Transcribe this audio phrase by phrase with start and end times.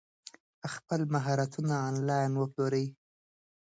[0.73, 2.85] خپل مهارتونه انلاین وپلورئ.